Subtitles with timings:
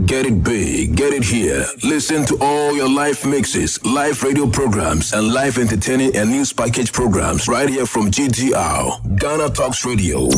[0.00, 1.66] Get it big, get it here.
[1.84, 6.90] Listen to all your live mixes, live radio programs, and live entertaining and news package
[6.94, 10.28] programs right here from GTR, Ghana Talks Radio.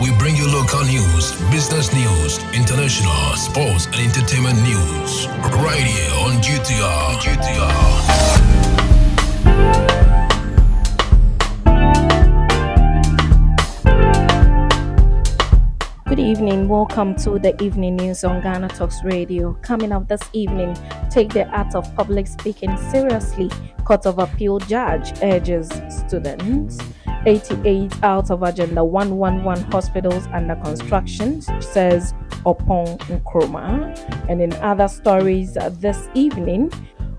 [0.00, 5.26] We bring you local news, business news, international, sports, and entertainment news
[5.58, 7.18] right here on GTR.
[7.18, 8.31] GTR.
[16.22, 16.68] Evening.
[16.68, 19.54] Welcome to the evening news on Ghana Talks Radio.
[19.54, 20.76] Coming up this evening,
[21.10, 23.50] take the art of public speaking seriously.
[23.84, 26.78] Court of Appeal judge urges students.
[27.26, 32.14] 88 out of Agenda 111 hospitals under construction, says
[32.46, 34.28] Oppong Nkrumah.
[34.28, 36.70] And in other stories uh, this evening,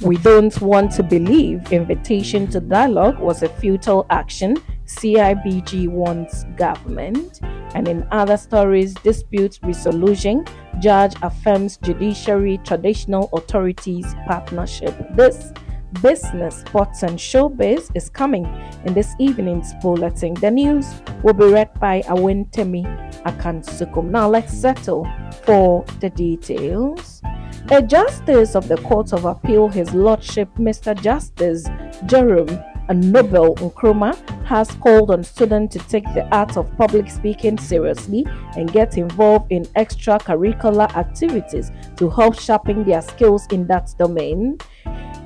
[0.00, 4.56] we don't want to believe invitation to dialogue was a futile action.
[4.86, 7.40] CIBG wants government.
[7.74, 10.44] And in other stories, dispute resolution,
[10.78, 14.94] judge affirms judiciary traditional authorities partnership.
[15.14, 15.52] This
[16.02, 18.44] business, sports, and showbiz is coming
[18.84, 20.34] in this evening's bulletin.
[20.34, 20.86] The news
[21.22, 22.84] will be read by Awentemi
[23.22, 24.10] Akansukum.
[24.10, 25.06] Now let's settle
[25.44, 27.22] for the details.
[27.70, 31.00] A justice of the Court of Appeal, His Lordship Mr.
[31.00, 31.66] Justice
[32.06, 37.58] Jerome and Nobel Nkrumah has called on students to take the art of public speaking
[37.58, 44.58] seriously and get involved in extracurricular activities to help sharpen their skills in that domain.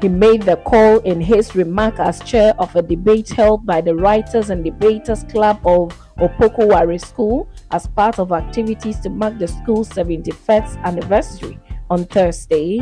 [0.00, 3.96] He made the call in his remark as chair of a debate held by the
[3.96, 9.88] Writers and Debaters Club of Opoku School as part of activities to mark the school's
[9.88, 11.58] 75th anniversary
[11.90, 12.78] on Thursday.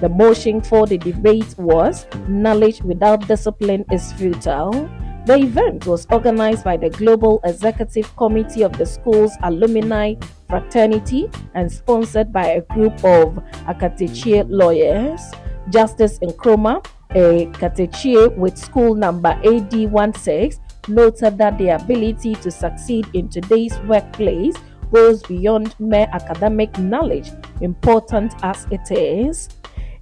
[0.00, 4.88] The motion for the debate was Knowledge without discipline is futile.
[5.26, 10.14] The event was organized by the Global Executive Committee of the school's alumni
[10.48, 13.34] fraternity and sponsored by a group of
[13.68, 15.20] Akatakyie lawyers.
[15.68, 16.82] Justice Nkrumah,
[17.14, 24.56] a Katechie with school number AD16, noted that the ability to succeed in today's workplace
[24.92, 29.48] goes beyond mere academic knowledge, important as it is.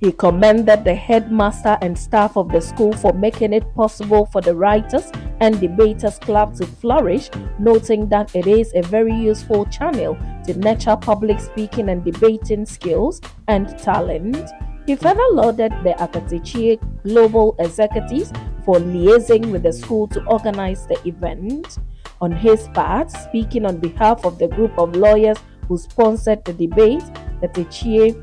[0.01, 4.55] He commended the headmaster and staff of the school for making it possible for the
[4.55, 5.11] Writers
[5.41, 10.97] and Debaters Club to flourish, noting that it is a very useful channel to nurture
[10.97, 14.51] public speaking and debating skills and talent.
[14.87, 18.33] He further lauded the Akatakyie Global Executives
[18.65, 21.79] for liaising with the school to organize the event.
[22.21, 25.37] On his part, speaking on behalf of the group of lawyers
[25.69, 27.05] who sponsored the debate,
[27.41, 28.15] the Techie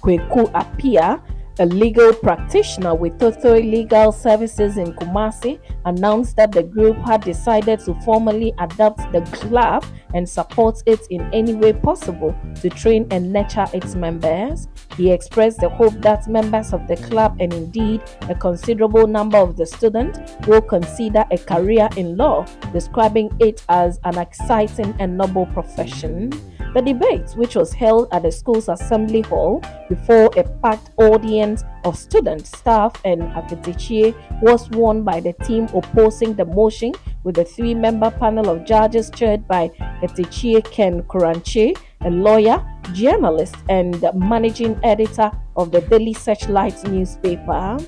[0.00, 1.22] Kweku Apia,
[1.58, 7.80] a legal practitioner with Toto Legal Services in Kumasi, announced that the group had decided
[7.80, 13.32] to formally adopt the club and support it in any way possible to train and
[13.32, 14.68] nurture its members.
[14.96, 19.56] He expressed the hope that members of the club and indeed a considerable number of
[19.56, 25.46] the students will consider a career in law, describing it as an exciting and noble
[25.46, 26.30] profession.
[26.74, 31.98] The debate, which was held at the school's assembly hall before a packed audience of
[31.98, 36.94] students, staff, and Akatakyie, was won by the team opposing the motion
[37.24, 39.68] with a three member panel of judges chaired by
[40.02, 47.78] Etichie Ken Kuranchie, a lawyer, journalist, and managing editor of the Daily Searchlight newspaper.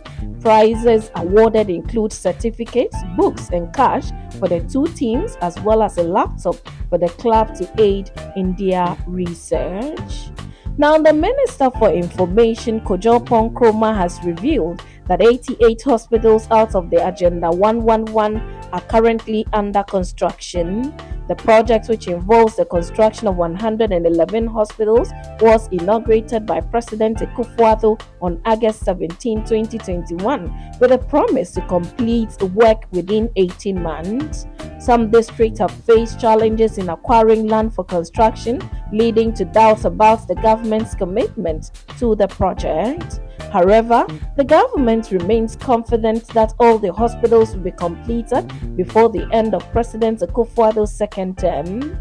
[0.41, 6.03] Prizes awarded include certificates, books, and cash for the two teams, as well as a
[6.03, 6.57] laptop
[6.89, 10.31] for the club to aid in their research.
[10.77, 17.07] Now, the Minister for Information, Kojo Nkrumah, has revealed that 88 hospitals out of the
[17.07, 18.41] Agenda 111
[18.73, 20.93] are currently under construction.
[21.27, 28.41] The project, which involves the construction of 111 hospitals, was inaugurated by President Akufo-Addo on
[28.45, 34.47] August 17, 2021, with a promise to complete work within 18 months.
[34.79, 38.61] Some districts have faced challenges in acquiring land for construction,
[38.93, 43.21] leading to doubts about the government's commitment to the project.
[43.55, 44.05] However,
[44.37, 49.63] the government remains confident that all the hospitals will be completed before the end of
[49.71, 51.97] President Akufo-Addo's second term.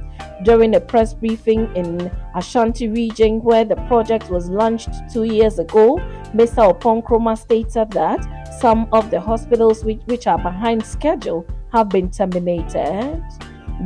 [0.45, 5.97] During a press briefing in Ashanti region where the project was launched two years ago,
[6.33, 6.73] Mr.
[6.73, 12.09] Oppong Nkrumah stated that some of the hospitals which, which are behind schedule have been
[12.09, 13.21] terminated.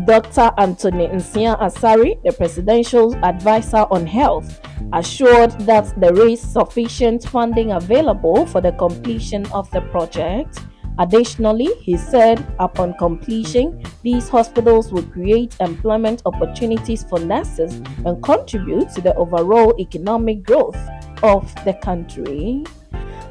[0.06, 0.52] Dr.
[0.58, 4.60] Anthony Nsiah-Asare, the presidential advisor on health,
[4.94, 10.60] assured that there is sufficient funding available for the completion of the project.
[11.00, 18.90] Additionally, he said upon completion, these hospitals will create employment opportunities for nurses and contribute
[18.90, 20.78] to the overall economic growth
[21.24, 22.64] of the country.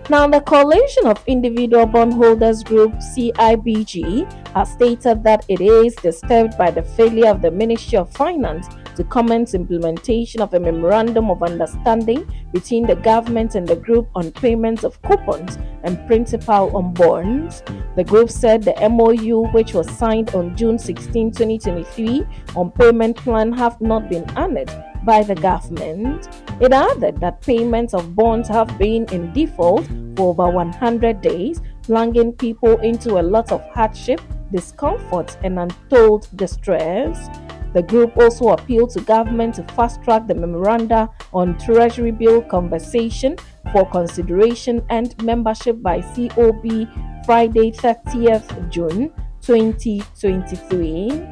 [0.08, 6.70] Now, the Coalition of Individual Bondholders Group CIBG has stated that it is disturbed by
[6.70, 12.24] the failure of the Ministry of Finance to commence implementation of a memorandum of understanding
[12.52, 17.64] between the government and the group on payments of coupons and principal on bonds.
[17.96, 22.24] The group said the MOU, which was signed on June 16, 2023,
[22.54, 24.70] on payment plan have not been honored
[25.06, 26.28] by the government.
[26.60, 29.86] It added that payments of bonds have been in default
[30.16, 34.20] for over 100 days, plunging people into a lot of hardship,
[34.52, 37.28] discomfort, and untold distress.
[37.72, 43.36] The group also appealed to government to fast track the memoranda on Treasury bill conversation
[43.72, 46.88] for consideration and membership by COB
[47.26, 49.12] Friday 30th June
[49.46, 51.22] 2023.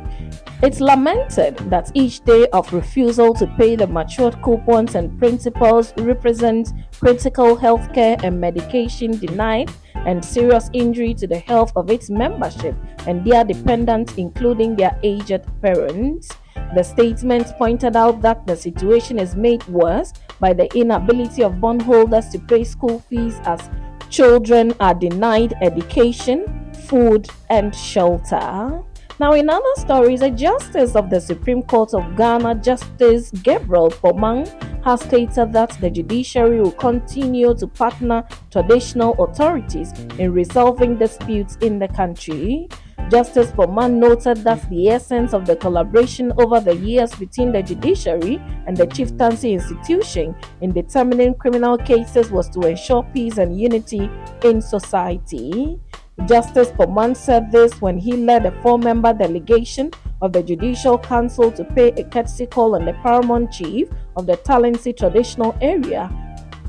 [0.62, 6.72] It's lamented that each day of refusal to pay the matured coupons and principals represents
[6.98, 9.70] critical healthcare and medication denied
[10.06, 12.76] and serious injury to the health of its membership
[13.08, 16.28] and their dependents, including their aged parents.
[16.76, 22.28] The statement pointed out that the situation is made worse by the inability of bondholders
[22.28, 23.68] to pay school fees as
[24.08, 26.53] children are denied education,
[26.86, 28.82] food, and shelter.
[29.20, 34.44] Now, in other stories, a justice of the Supreme Court of Ghana, Justice Gabriel Pwamang,
[34.84, 41.78] has stated that the judiciary will continue to partner traditional authorities in resolving disputes in
[41.78, 42.68] the country.
[43.08, 48.40] Justice Pwamang noted that the essence of the collaboration over the years between the judiciary
[48.66, 54.10] and the chieftaincy institution in determining criminal cases was to ensure peace and unity
[54.42, 55.78] in society.
[56.22, 59.90] Justice Pwamang said this when he led a four member delegation
[60.22, 64.36] of the Judicial Council to pay a courtesy call on the paramount chief of the
[64.38, 66.08] Talensi traditional area,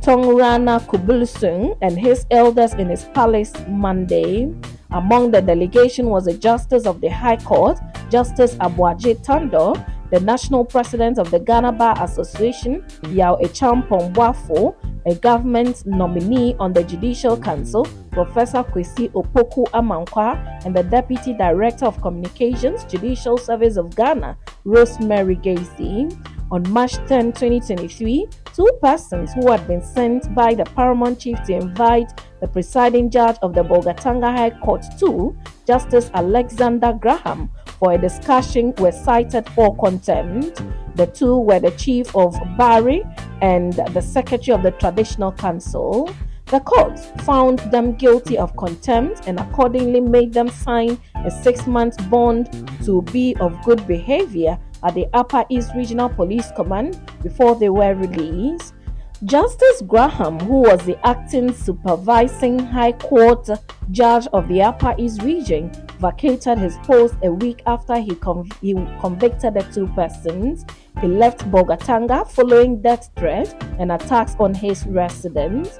[0.02, 4.52] Tongrana Kugbilsong, and his elders in his palace Monday.
[4.92, 9.76] Among the delegation was a justice of the High Court, Justice Abuaje Tando,
[10.16, 14.74] the national president of the Ghana Bar Association, Yao Acheampong Boafo,
[15.06, 21.86] a government nominee on the Judicial Council, Professor Kwesi Opoku Amankwa, and the Deputy Director
[21.86, 26.18] of Communications, Judicial Service of Ghana, Rosemary Gacy.
[26.52, 31.56] On March 10, 2023, two persons who had been sent by the paramount chief to
[31.56, 35.36] invite the presiding judge of the Bolgatanga High Court to
[35.68, 37.50] Justice Alexander Graham
[37.80, 40.62] for a discussion were cited for contempt.
[40.96, 43.04] The two were the chief of Bari
[43.42, 46.10] and the secretary of the Traditional Council.
[46.48, 51.98] The court found them guilty of contempt and accordingly made them sign a six month
[52.10, 57.70] bond to be of good behavior at the Upper East Regional Police Command before they
[57.70, 58.76] were released.
[59.24, 63.50] Justice Graham, who was the acting supervising High Court
[63.90, 68.74] judge of the Upper East region, vacated his post a week after he, conv- he
[69.00, 70.66] convicted the two persons.
[71.02, 75.78] He left Bolgatanga following death threats and attacks on his residence.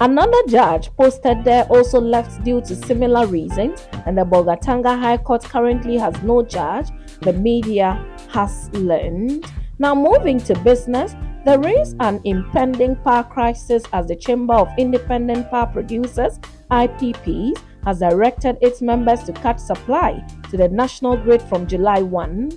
[0.00, 5.42] Another judge posted there also left due to similar reasons, and the Bolgatanga High Court
[5.42, 6.88] currently has no judge,
[7.20, 9.44] the media has learned.
[9.80, 15.50] Now, moving to business, there is an impending power crisis as the Chamber of Independent
[15.50, 16.38] Power Producers,
[16.70, 17.58] IPPs,
[17.88, 22.50] has directed its members to cut supply to the national grid from July 1.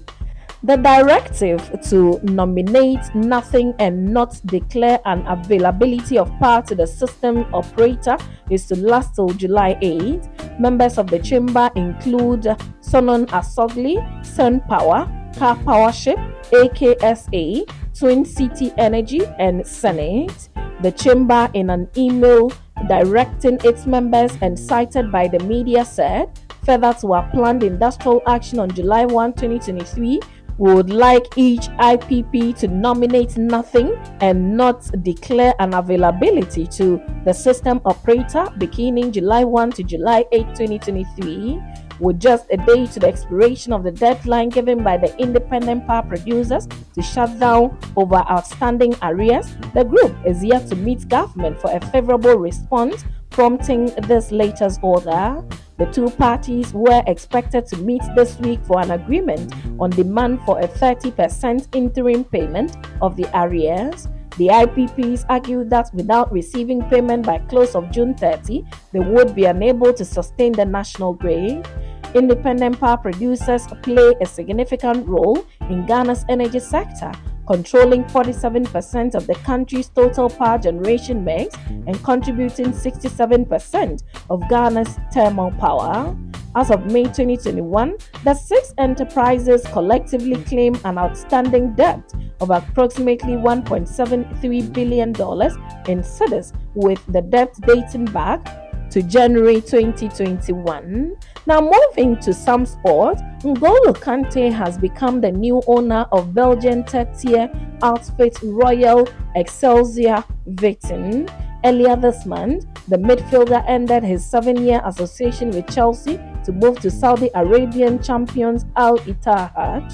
[0.64, 7.46] The directive to nominate nothing and not declare an availability of power to the system
[7.54, 8.18] operator
[8.50, 10.60] is to last till July 8.
[10.60, 12.44] Members of the chamber include
[12.82, 13.96] Sunon Asogli,
[14.26, 16.20] Sun Power, Karpowership,
[16.52, 17.64] AKSA,
[17.98, 20.50] Twin City Energy, and Cenit.
[20.82, 22.52] The chamber, in an email
[22.88, 26.30] directing its members and cited by the media, said
[26.66, 30.20] further to our planned industrial action on July 1, 2023
[30.62, 37.34] we would like each IPP to nominate nothing and not declare an availability to the
[37.34, 41.60] system operator beginning July 1 to July 8, 2023
[42.02, 46.02] with just a day to the expiration of the deadline given by the independent power
[46.02, 51.72] producers to shut down over outstanding arrears, the group is yet to meet government for
[51.72, 55.44] a favorable response, prompting this latest order.
[55.78, 60.60] The two parties were expected to meet this week for an agreement on demand for
[60.60, 64.08] a 30% interim payment of the arrears.
[64.38, 69.46] The IPPs argued that without receiving payment by close of June 30, they would be
[69.46, 71.68] unable to sustain the national grid.
[72.14, 77.12] Independent power producers play a significant role in Ghana's energy sector,
[77.48, 85.52] controlling 47% of the country's total power generation mix and contributing 67% of Ghana's thermal
[85.52, 86.16] power.
[86.54, 94.74] As of May 2021, the six enterprises collectively claim an outstanding debt of approximately $1.73
[94.74, 98.61] billion in cedis, with the debt dating back
[98.92, 101.16] to January 2021.
[101.48, 107.18] Now, moving to some sport, N'Golo Kante has become the new owner of Belgian third
[107.18, 107.50] tier
[107.82, 111.28] outfit Royal Excelsior Virton.
[111.64, 116.90] Earlier this month, the midfielder ended his seven year association with Chelsea to move to
[116.90, 119.88] Saudi Arabian champions Al Ittihad.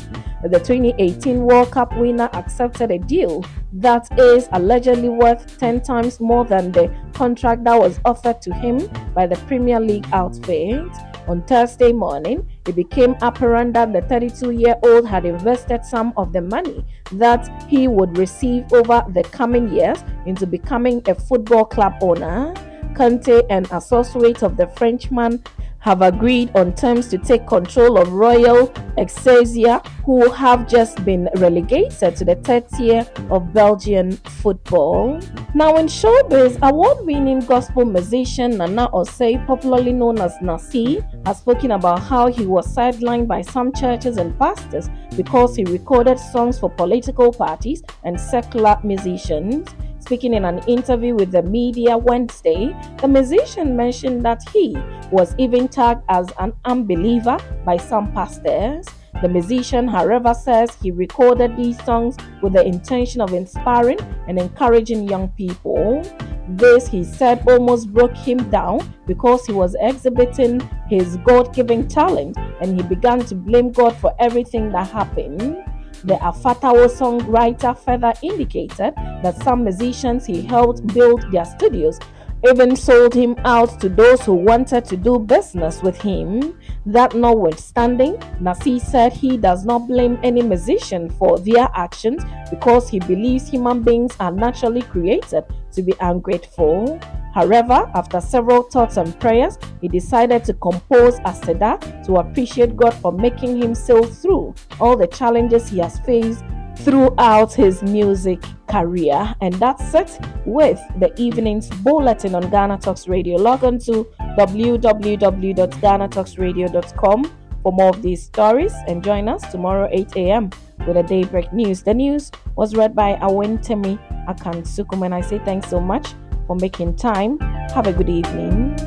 [0.43, 3.43] The 2018 World Cup winner accepted a deal
[3.73, 8.87] that is allegedly worth 10 times more than the contract that was offered to him
[9.13, 10.87] by the Premier League outfit.
[11.27, 16.31] On Thursday morning, it became apparent that the 32 year old had invested some of
[16.31, 21.95] the money that he would receive over the coming years into becoming a football club
[22.01, 22.53] owner.
[22.93, 25.43] Kante, an associate of the Frenchman,
[25.87, 32.13] have agreed on terms to take control of Royal Excelsior, who have just been relegated
[32.13, 35.17] to the third tier of Belgian football.
[35.55, 41.71] Now, in showbiz, award winning gospel musician Nana Osei, popularly known as Nacee, has spoken
[41.71, 46.69] about how he was sidelined by some churches and pastors because he recorded songs for
[46.69, 49.69] political parties and secular musicians.
[50.07, 54.73] Speaking in an interview with the media Wednesday, the musician mentioned that he
[55.11, 58.85] was even tagged as an unbeliever by some pastors.
[59.21, 63.99] The musician, however, says he recorded these songs with the intention of inspiring
[64.29, 66.01] and encouraging young people.
[66.47, 72.37] This, he said, almost broke him down because he was exhibiting his God given talent
[72.61, 75.57] and he began to blame God for everything that happened.
[76.03, 81.99] The Afotawa songwriter further indicated that some musicians he helped build their studios
[82.45, 86.57] even sold him out to those who wanted to do business with him.
[86.85, 92.99] That notwithstanding, Nacee said he does not blame any musician for their actions because he
[92.99, 96.99] believes human beings are naturally created to be ungrateful.
[97.33, 102.93] However, after several thoughts and prayers, he decided to compose a seda to appreciate God
[102.95, 106.43] for making him sail through all the challenges he has faced
[106.77, 109.33] throughout his music career.
[109.41, 113.37] And that's it with the evening's bulletin on Ghana Talks Radio.
[113.37, 114.05] Log on to
[114.37, 117.31] www.ghanatalksradio.com
[117.63, 120.49] for more of these stories and join us tomorrow 8 a.m.
[120.87, 121.83] with a daybreak news.
[121.83, 126.13] The news was read by Awentemi Akansukum, and I say thanks so much
[126.45, 127.39] for making time.
[127.73, 128.77] Have a good evening.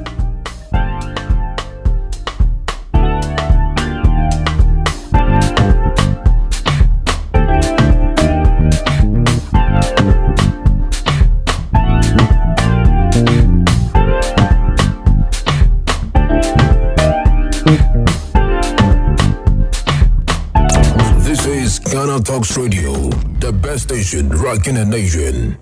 [24.11, 25.57] Station rocking the nation.